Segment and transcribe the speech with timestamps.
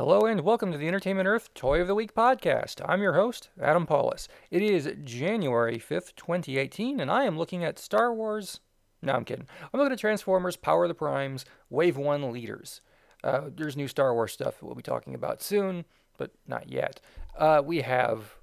[0.00, 2.80] Hello and welcome to the Entertainment Earth Toy of the Week podcast.
[2.88, 4.28] I'm your host, Adam Pawlus.
[4.50, 8.60] It is January 5th, 2018, and I am looking at Star Wars.
[9.02, 9.46] No, I'm kidding.
[9.60, 12.80] I'm looking at Transformers Power of the Primes Wave 1 Leaders.
[13.22, 15.84] Uh, there's new Star Wars stuff we'll be talking about soon,
[16.16, 17.02] but not yet.
[17.36, 18.36] Uh, we have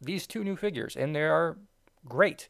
[0.00, 1.58] these two new figures, and they are
[2.08, 2.46] great.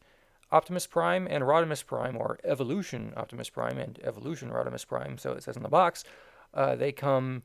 [0.51, 5.41] Optimus Prime and Rodimus Prime, or Evolution Optimus Prime and Evolution Rodimus Prime, so it
[5.41, 6.03] says in the box,
[6.53, 7.41] uh, they come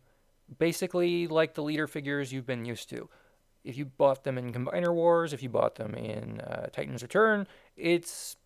[0.57, 3.09] basically like the leader figures you've been used to.
[3.65, 7.47] If you bought them in Combiner Wars, if you bought them in uh, Titan's Return,
[7.77, 8.37] it's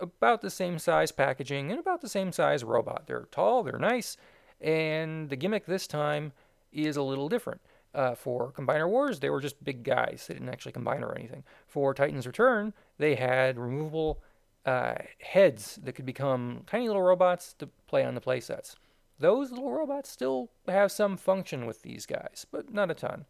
[0.00, 3.04] about the same size packaging and about the same size robot.
[3.06, 4.16] They're tall, they're nice,
[4.60, 6.32] and the gimmick this time
[6.72, 7.60] is a little different.
[7.94, 10.26] Uh, for Combiner Wars, they were just big guys.
[10.28, 11.42] They didn't actually combine or anything.
[11.66, 14.20] For Titan's Return, they had removable
[14.64, 18.76] uh, heads that could become tiny little robots to play on the playsets
[19.18, 23.26] those little robots still have some function with these guys, but not a ton.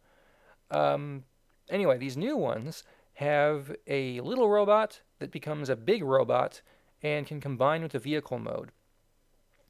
[0.71, 1.25] Um,
[1.71, 6.63] anyway, these new ones have a little robot that becomes a big robot
[7.03, 8.71] and can combine with the vehicle mode.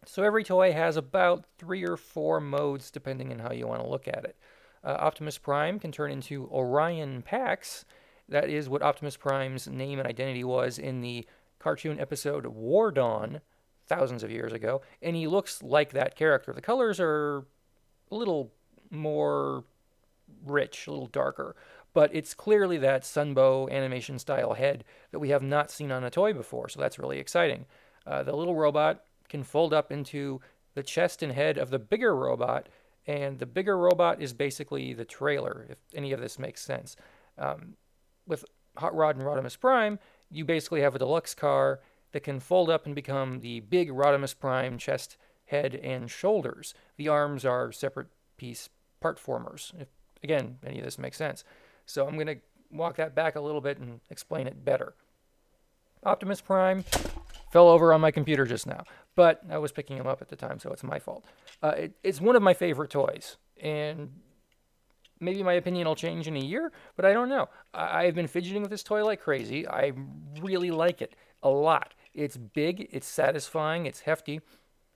[0.04, 3.88] So every toy has about three or four modes depending on how you want to
[3.88, 4.36] look at it.
[4.84, 7.84] Uh, Optimus Prime can turn into Orion Pax.
[8.28, 11.26] That is what Optimus Prime's name and identity was in the
[11.58, 13.40] cartoon episode War Dawn
[13.88, 16.52] thousands of years ago, and he looks like that character.
[16.52, 17.44] The colors are
[18.10, 18.52] a little
[18.90, 19.64] more
[20.44, 21.56] rich, a little darker,
[21.94, 26.10] but it's clearly that Sunbow animation style head that we have not seen on a
[26.10, 27.66] toy before, so that's really exciting.
[28.06, 30.40] Uh, the little robot can fold up into
[30.74, 32.68] the chest and head of the bigger robot,
[33.06, 36.94] and the bigger robot is basically the trailer, if any of this makes sense.
[37.36, 37.74] Um,
[38.26, 38.44] with
[38.76, 39.98] Hot Rod and Rodimus Prime,
[40.30, 41.80] you basically have a deluxe car
[42.12, 46.74] that can fold up and become the big Rodimus Prime chest, head, and shoulders.
[46.96, 49.72] The arms are separate piece part formers.
[49.78, 49.88] If,
[50.22, 51.44] again, any of this makes sense.
[51.86, 52.38] So I'm going to
[52.70, 54.94] walk that back a little bit and explain it better.
[56.04, 56.84] Optimus Prime
[57.50, 58.84] fell over on my computer just now,
[59.16, 61.24] but I was picking him up at the time, so it's my fault.
[61.62, 64.10] Uh, it, it's one of my favorite toys, and
[65.18, 67.48] maybe my opinion will change in a year, but I don't know.
[67.74, 69.66] I, I've been fidgeting with this toy like crazy.
[69.66, 69.92] I
[70.40, 71.94] really like it a lot.
[72.18, 74.40] It's big, it's satisfying, it's hefty.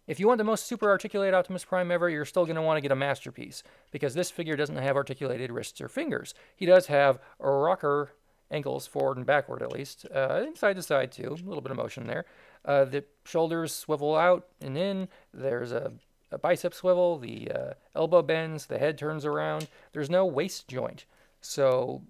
[0.09, 2.79] If you want the most super articulated Optimus Prime ever, you're still going to want
[2.79, 3.63] to get a masterpiece
[3.93, 6.35] because this figure doesn't have articulated wrists or fingers.
[6.57, 8.11] He does have rocker
[8.51, 11.77] ankles, forward and backward at least, uh, side to side too, a little bit of
[11.77, 12.25] motion there.
[12.65, 15.07] Uh, the shoulders swivel out and in.
[15.33, 15.93] There's a,
[16.33, 17.19] a bicep swivel.
[17.19, 18.67] The uh, elbow bends.
[18.67, 19.69] The head turns around.
[19.93, 21.07] There's no waist joint,
[21.41, 22.03] so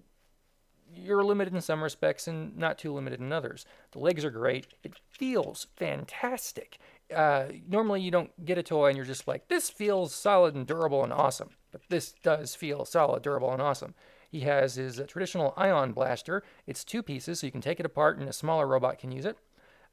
[0.95, 3.65] you're limited in some respects and not too limited in others.
[3.91, 4.67] The legs are great.
[4.83, 6.77] It feels fantastic.
[7.13, 10.65] Uh, normally, you don't get a toy and you're just like, this feels solid and
[10.65, 11.49] durable and awesome.
[11.71, 13.93] But this does feel solid, durable, and awesome.
[14.29, 16.43] He has his uh, traditional ion blaster.
[16.65, 19.25] It's two pieces, so you can take it apart and a smaller robot can use
[19.25, 19.37] it.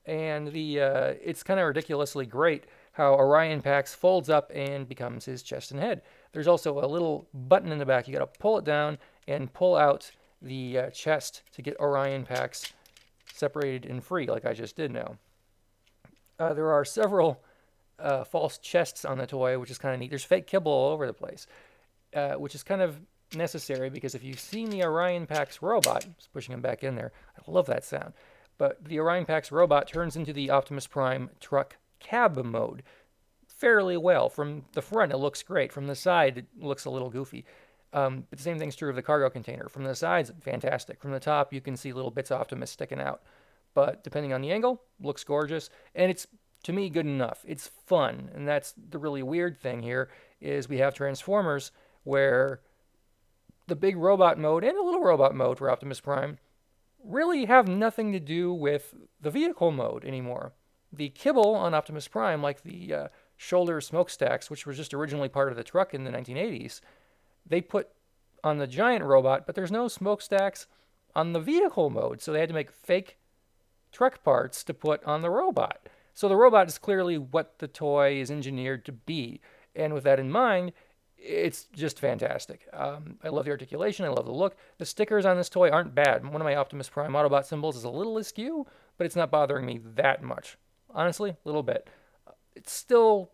[0.07, 5.27] And the uh, it's kind of ridiculously great how Orion Pax folds up and becomes
[5.27, 6.03] his chest and head.
[6.33, 8.09] There's also a little button in the back.
[8.09, 10.11] You got to pull it down and pull out
[10.43, 12.73] the uh, chest to get Orion Pax
[13.33, 15.17] separated and free, like I just did now.
[16.39, 17.43] Uh, there are several
[17.99, 20.11] uh, false chests on the toy, which is kind of neat.
[20.11, 21.47] There's fake kibble all over the place,
[22.15, 22.99] uh, which is kind of
[23.35, 27.13] necessary because if you've seen the Orion Pax robot, just pushing him back in there,
[27.39, 28.15] I love that sound.
[28.59, 32.83] But the Orion Pax robot turns into the Optimus Prime truck cab mode
[33.47, 34.29] fairly well.
[34.29, 35.73] From the front, it looks great.
[35.73, 37.45] From the side, it looks a little goofy.
[37.93, 39.69] Um, but the same thing's true of the cargo container.
[39.69, 41.01] From the sides, fantastic.
[41.01, 43.23] From the top, you can see little bits of Optimus sticking out.
[43.75, 46.27] But depending on the angle, looks gorgeous, and it's
[46.65, 47.45] to me good enough.
[47.47, 51.73] It's fun, and that's the really weird thing here is we have Transformers
[52.05, 52.61] where
[53.67, 56.39] the big robot mode and a little robot mode for Optimus Prime
[57.03, 60.53] really have nothing to do with the vehicle mode anymore.
[60.93, 65.51] The kibble on Optimus Prime, like the uh, shoulder smokestacks, which was just originally part
[65.51, 66.81] of the truck in the 1980s,
[67.47, 67.89] they put
[68.43, 70.67] on the giant robot, but there's no smokestacks
[71.15, 72.23] on the vehicle mode.
[72.23, 73.19] So they had to make fake
[73.93, 75.89] truck parts to put on the robot.
[76.15, 79.41] So the robot is clearly what the toy is engineered to be.
[79.75, 80.73] And with that in mind,
[81.17, 82.67] it's just fantastic.
[82.73, 84.07] Um, I love the articulation.
[84.07, 84.57] I love the look.
[84.79, 86.25] The stickers on this toy aren't bad.
[86.25, 88.67] One of my Optimus Prime Autobot symbols is a little askew,
[88.97, 90.57] but it's not bothering me that much.
[90.93, 91.89] Honestly, a little bit.
[92.57, 93.31] It's still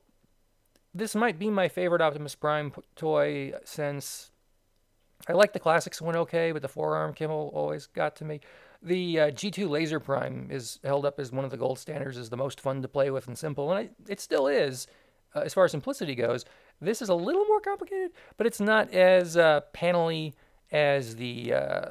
[0.96, 4.31] this might be my favorite Optimus Prime toy since
[5.28, 8.40] I like the classics one okay, but the forearm kibble always got to me.
[8.82, 12.31] The uh, G2 Laser Prime is held up as one of the gold standards, as
[12.31, 14.87] the most fun to play with and simple, and I, it still is
[15.34, 16.44] uh, as far as simplicity goes.
[16.81, 20.34] This is a little more complicated, but it's not as uh, panely
[20.70, 21.87] as the uh,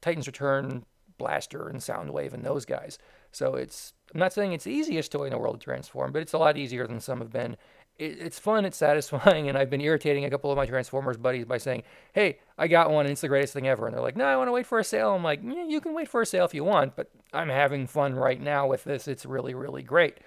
[0.00, 0.84] Titans Return
[1.18, 2.98] Blaster and Soundwave and those guys.
[3.32, 6.22] So it's I'm not saying it's the easiest toy in the world to transform, but
[6.22, 7.56] it's a lot easier than some have been.
[7.98, 11.44] It, it's fun, it's satisfying, and I've been irritating a couple of my Transformers buddies
[11.44, 11.82] by saying,
[12.12, 14.36] "Hey, I got one, and it's the greatest thing ever." And they're like, "No, I
[14.36, 16.44] want to wait for a sale." I'm like, yeah, "You can wait for a sale
[16.44, 19.08] if you want, but I'm having fun right now with this.
[19.08, 20.18] It's really, really great."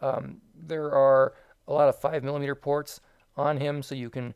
[0.00, 1.34] Um, there are
[1.66, 3.00] a lot of five millimeter ports
[3.36, 4.34] on him, so you can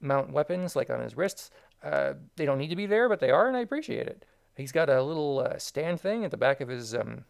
[0.00, 1.50] mount weapons like on his wrists.
[1.82, 4.24] Uh, they don't need to be there, but they are, and I appreciate it.
[4.56, 7.24] He's got a little uh, stand thing at the back of his um,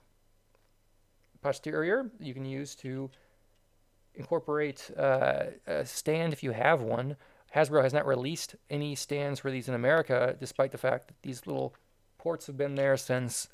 [1.43, 3.11] posterior you can use to
[4.15, 7.17] incorporate uh, a stand if you have one.
[7.55, 11.47] Hasbro has not released any stands for these in America, despite the fact that these
[11.47, 11.75] little
[12.19, 13.49] ports have been there since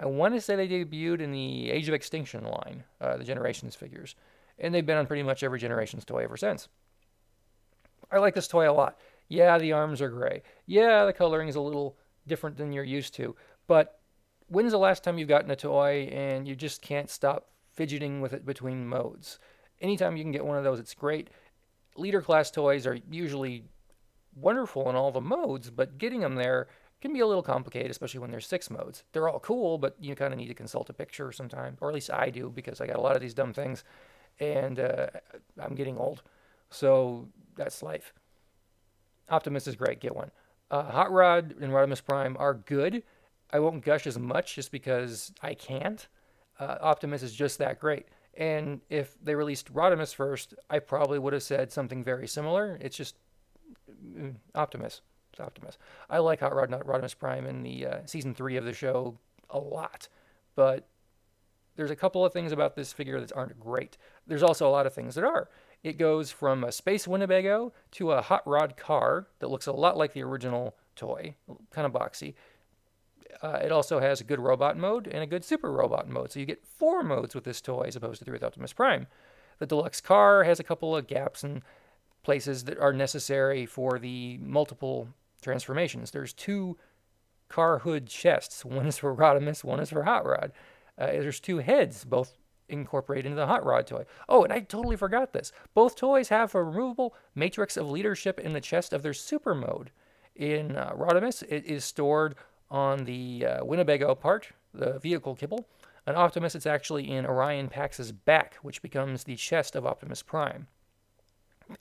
[0.00, 3.74] I want to say they debuted in the Age of Extinction line, uh, the Generations
[3.74, 4.14] figures,
[4.58, 6.68] and they've been on pretty much every Generations toy ever since.
[8.10, 8.98] I like this toy a lot.
[9.28, 10.42] Yeah, the arms are gray.
[10.66, 11.96] Yeah, the coloring is a little
[12.26, 13.34] different than you're used to,
[13.66, 14.00] but
[14.46, 18.32] when's the last time you've gotten a toy and you just can't stop fidgeting with
[18.32, 19.38] it between modes?
[19.80, 21.28] Anytime you can get one of those, it's great.
[21.96, 23.64] Leader class toys are usually
[24.34, 26.68] wonderful in all the modes, but getting them there
[27.00, 29.04] can be a little complicated, especially when there's six modes.
[29.12, 31.94] They're all cool, but you kind of need to consult a picture sometimes, or at
[31.94, 33.84] least I do because I got a lot of these dumb things,
[34.40, 35.06] and uh,
[35.60, 36.22] I'm getting old,
[36.70, 38.12] so that's life.
[39.28, 40.30] Optimus is great, get one.
[40.70, 43.02] Uh, Hot Rod and Rodimus Prime are good.
[43.52, 46.06] I won't gush as much just because I can't.
[46.58, 48.06] Uh, Optimus is just that great.
[48.36, 52.78] And if they released Rodimus first, I probably would have said something very similar.
[52.80, 53.16] It's just
[54.04, 55.00] mm, Optimus.
[55.32, 55.78] It's Optimus.
[56.08, 59.18] I like Hot Rod, Rodimus Prime in the uh, season three of the show
[59.50, 60.08] a lot,
[60.54, 60.86] but
[61.76, 63.96] there's a couple of things about this figure that aren't great.
[64.26, 65.48] There's also a lot of things that are.
[65.84, 69.96] It goes from a space Winnebago to a hot rod car that looks a lot
[69.96, 71.36] like the original toy,
[71.70, 72.34] kind of boxy.
[73.42, 76.32] Uh, it also has a good robot mode and a good super robot mode.
[76.32, 79.06] So you get four modes with this toy as opposed to three with Optimus Prime.
[79.58, 81.62] The deluxe car has a couple of gaps and
[82.22, 85.08] places that are necessary for the multiple
[85.42, 86.10] transformations.
[86.10, 86.76] There's two
[87.48, 88.64] car hood chests.
[88.64, 90.52] One is for Rodimus, one is for Hot Rod.
[90.96, 92.34] Uh, there's two heads, both
[92.68, 94.04] incorporated into the Hot Rod toy.
[94.28, 95.52] Oh, and I totally forgot this.
[95.74, 99.90] Both toys have a removable matrix of leadership in the chest of their super mode.
[100.34, 102.34] In uh, Rodimus, it is stored
[102.70, 105.68] on the uh, Winnebago part, the vehicle kibble.
[106.06, 110.66] An Optimus, it's actually in Orion Pax's back, which becomes the chest of Optimus Prime.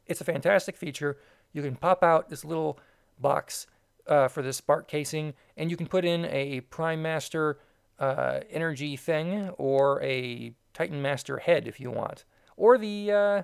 [0.05, 1.17] It's a fantastic feature.
[1.53, 2.77] You can pop out this little
[3.19, 3.67] box
[4.07, 7.59] uh, for this spark casing, and you can put in a Prime Master
[7.99, 12.25] uh, energy thing or a Titan Master head if you want,
[12.55, 13.43] or the uh,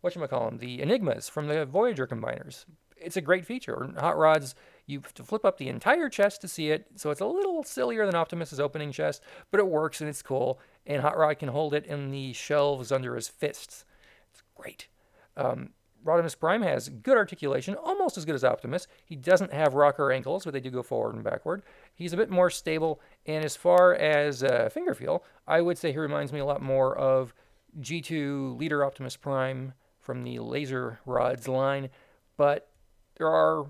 [0.00, 2.64] what you call them, the Enigmas from the Voyager combiners.
[2.96, 3.90] It's a great feature.
[3.98, 4.54] Hot Rods
[4.88, 7.62] you have to flip up the entire chest to see it, so it's a little
[7.62, 10.58] sillier than Optimus's opening chest, but it works and it's cool.
[10.86, 13.84] And Hot Rod can hold it in the shelves under his fists.
[14.30, 14.88] It's great.
[15.36, 15.70] Um,
[16.02, 18.86] Rodimus Prime has good articulation, almost as good as Optimus.
[19.04, 21.62] He doesn't have rocker ankles, but they do go forward and backward.
[21.94, 25.92] He's a bit more stable, and as far as uh, finger feel, I would say
[25.92, 27.34] he reminds me a lot more of
[27.78, 31.90] G2 Leader Optimus Prime from the Laser Rods line,
[32.38, 32.70] but
[33.18, 33.66] there are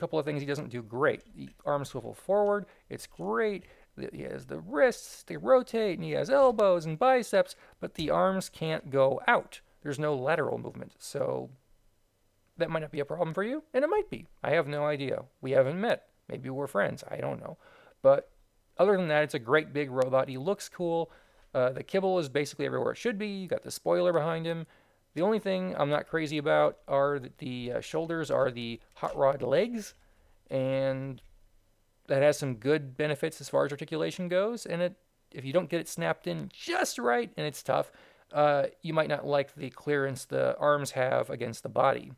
[0.00, 1.22] couple of things he doesn't do great.
[1.36, 3.64] The arms swivel forward, it's great.
[4.12, 8.48] He has the wrists, they rotate, and he has elbows and biceps, but the arms
[8.48, 9.60] can't go out.
[9.82, 10.92] There's no lateral movement.
[10.98, 11.50] So
[12.56, 14.26] that might not be a problem for you, and it might be.
[14.42, 15.24] I have no idea.
[15.40, 16.06] We haven't met.
[16.28, 17.04] Maybe we're friends.
[17.10, 17.58] I don't know.
[18.02, 18.30] But
[18.78, 20.28] other than that, it's a great big robot.
[20.28, 21.10] He looks cool.
[21.52, 23.28] Uh, the kibble is basically everywhere it should be.
[23.28, 24.66] You got the spoiler behind him.
[25.14, 29.16] The only thing I'm not crazy about are that the uh, shoulders are the hot
[29.16, 29.94] rod legs,
[30.50, 31.20] and
[32.06, 34.66] that has some good benefits as far as articulation goes.
[34.66, 34.96] And it,
[35.32, 37.90] if you don't get it snapped in just right, and it's tough,
[38.32, 42.12] uh, you might not like the clearance the arms have against the body.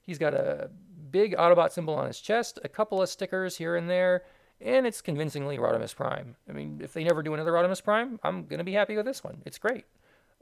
[0.00, 0.70] He's got a
[1.10, 4.24] big Autobot symbol on his chest, a couple of stickers here and there,
[4.60, 6.36] and it's convincingly Rodimus Prime.
[6.48, 9.22] I mean, if they never do another Rodimus Prime, I'm to be happy with this
[9.22, 9.42] one.
[9.44, 9.84] It's great.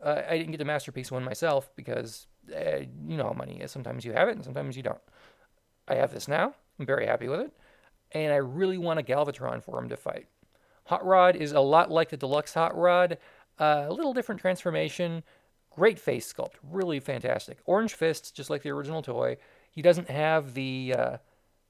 [0.03, 3.71] Uh, I didn't get the masterpiece one myself because uh, you know how money is.
[3.71, 5.01] Sometimes you have it and sometimes you don't.
[5.89, 6.55] I have this now.
[6.79, 7.53] I'm very happy with it.
[8.13, 10.27] And I really want a Galvatron for him to fight.
[10.87, 13.19] Hot Rod is a lot like the deluxe Hot Rod,
[13.59, 15.23] uh, a little different transformation.
[15.71, 17.59] Great face sculpt, really fantastic.
[17.67, 19.37] Orange fists, just like the original toy.
[19.71, 21.17] He doesn't have the uh,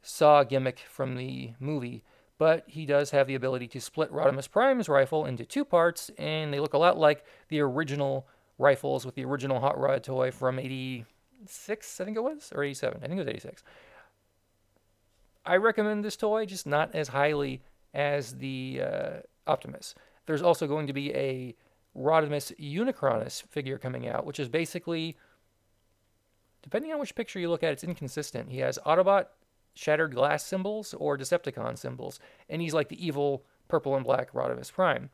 [0.02, 2.04] saw gimmick from the movie,
[2.38, 6.54] but he does have the ability to split Rodimus Prime's rifle into two parts, and
[6.54, 8.26] they look a lot like the original
[8.58, 12.98] rifles with the original Hot Rod toy from 86, I think it was, or 87.
[13.02, 13.62] I think it was 86.
[15.44, 19.10] I recommend this toy, just not as highly as the uh,
[19.46, 19.94] Optimus.
[20.26, 21.56] There's also going to be a
[21.96, 25.16] Rodimus Unicronus figure coming out, which is basically,
[26.62, 28.50] depending on which picture you look at, it's inconsistent.
[28.50, 29.26] He has Autobot
[29.78, 32.18] shattered glass symbols or Decepticon symbols,
[32.48, 35.10] and he's like the evil purple and black Rodimus Prime.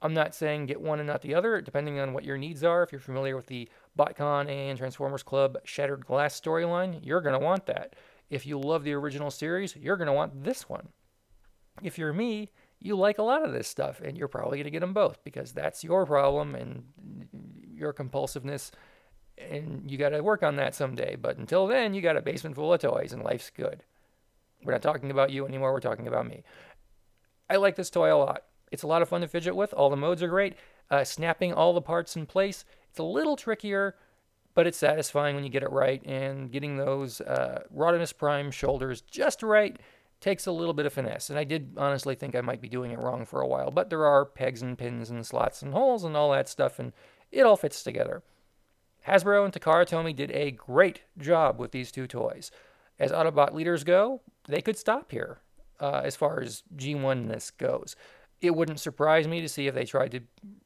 [0.00, 2.84] I'm not saying get one and not the other, depending on what your needs are.
[2.84, 7.44] If you're familiar with the BotCon and Transformers Club Shattered Glass storyline, you're going to
[7.44, 7.94] want that.
[8.30, 10.90] If you love the original series, you're going to want this one.
[11.82, 14.70] If you're me, you like a lot of this stuff, and you're probably going to
[14.70, 16.84] get them both because that's your problem and
[17.74, 18.70] your compulsiveness,
[19.36, 21.16] and you got to work on that someday.
[21.16, 23.82] But until then, you got a basement full of toys, and life's good.
[24.66, 26.42] We're not talking about you anymore, we're talking about me.
[27.48, 28.42] I like this toy a lot.
[28.72, 29.72] It's a lot of fun to fidget with.
[29.72, 30.54] All the modes are great.
[30.90, 33.94] Uh, snapping all the parts in place, it's a little trickier,
[34.54, 36.04] but it's satisfying when you get it right.
[36.04, 39.78] And getting those uh, Rodimus Prime shoulders just right
[40.20, 41.30] takes a little bit of finesse.
[41.30, 43.90] And I did honestly think I might be doing it wrong for a while, but
[43.90, 46.92] there are pegs and pins and slots and holes and all that stuff, and
[47.30, 48.22] it all fits together.
[49.06, 52.50] Hasbro and Takara Tomy did a great job with these two toys.
[52.98, 55.38] As Autobot leaders go, they could stop here
[55.80, 57.96] uh, as far as G1ness goes
[58.40, 60.20] it wouldn't surprise me to see if they tried to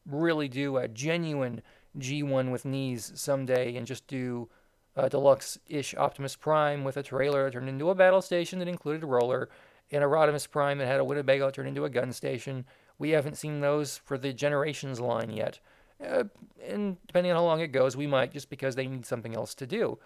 [0.07, 1.63] really do a genuine
[1.99, 4.49] G1 with knees someday and just do
[4.97, 8.69] a deluxe ish Optimus Prime with a trailer that turned into a battle station that
[8.69, 9.49] included a roller
[9.93, 12.65] and a Rodimus Prime that had a Winnebago turned into a gun station.
[12.99, 15.61] We haven't seen those for the Generations line yet.
[16.05, 16.25] Uh,
[16.67, 19.55] and depending on how long it goes, we might just because they need something else
[19.57, 19.99] to do.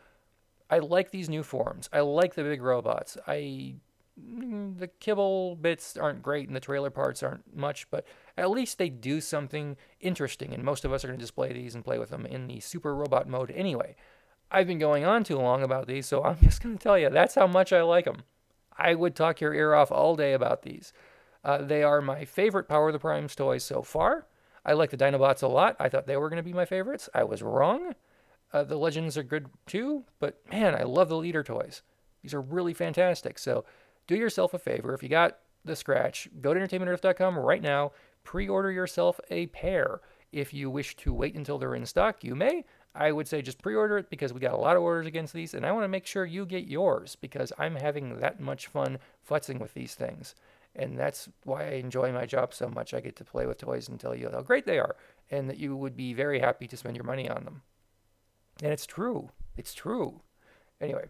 [0.75, 1.88] I like these new forms.
[1.93, 3.16] I like the big robots.
[3.26, 3.76] I
[4.21, 8.78] Mm, the kibble bits aren't great and the trailer parts aren't much, but at least
[8.78, 10.54] they do something interesting.
[10.54, 12.61] And most of us are going to display these and play with them in the
[12.61, 13.97] super robot mode anyway.
[14.50, 17.11] I've been going on too long about these, so I'm just going to tell you
[17.11, 18.23] that's how much I like them.
[18.76, 20.93] I would talk your ear off all day about these.
[21.43, 24.26] Uh, they are my favorite Power of the Primes toys so far.
[24.64, 25.76] I like the Dinobots a lot.
[25.78, 27.09] I thought they were going to be my favorites.
[27.14, 27.95] I was wrong.
[28.55, 31.83] Uh, the Legends are good too, but man, I love the leader toys.
[32.23, 33.37] These are really fantastic.
[33.37, 33.65] So
[34.07, 34.95] do yourself a favor.
[34.95, 37.91] If you got the scratch, go to entertainmentearth.com right now,
[38.23, 40.01] pre order yourself a pair.
[40.31, 42.65] If you wish to wait until they're in stock, you may.
[42.95, 45.35] I would say just pre order it because we got a lot of orders against
[45.35, 48.69] these, and I want to make sure you get yours because I'm having that much
[48.69, 50.37] fun futzing with these things.
[50.77, 52.95] And that's why I enjoy my job so much.
[52.95, 54.95] I get to play with toys and tell you how great they are,
[55.29, 57.63] and that you would be very happy to spend your money on them.
[58.63, 59.31] And it's true.
[59.57, 60.21] It's true.
[60.81, 61.07] Anyway,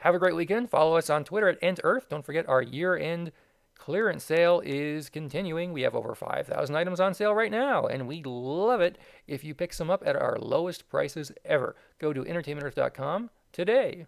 [0.00, 0.70] have a great weekend.
[0.70, 2.08] Follow us on Twitter at Ent Earth.
[2.08, 3.32] Don't forget our year end
[3.80, 5.72] clearance sale is continuing.
[5.72, 9.54] We have over 5,000 items on sale right now, and we love it if you
[9.54, 11.76] pick some up at our lowest prices ever.
[11.98, 14.06] Go to entertainmentearth.com today.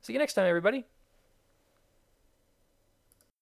[0.00, 0.86] See you next time, everybody.